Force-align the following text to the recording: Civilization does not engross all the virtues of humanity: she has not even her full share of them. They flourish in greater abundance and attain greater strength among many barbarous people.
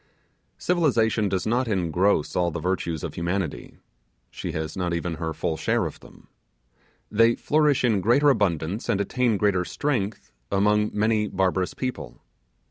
Civilization 0.57 1.29
does 1.29 1.45
not 1.45 1.67
engross 1.67 2.35
all 2.35 2.49
the 2.49 2.59
virtues 2.59 3.03
of 3.03 3.13
humanity: 3.13 3.77
she 4.31 4.51
has 4.51 4.75
not 4.75 4.95
even 4.95 5.13
her 5.17 5.31
full 5.31 5.55
share 5.55 5.85
of 5.85 5.99
them. 5.99 6.27
They 7.11 7.35
flourish 7.35 7.83
in 7.83 8.01
greater 8.01 8.31
abundance 8.31 8.89
and 8.89 8.99
attain 8.99 9.37
greater 9.37 9.63
strength 9.63 10.31
among 10.51 10.89
many 10.91 11.27
barbarous 11.27 11.75
people. 11.75 12.19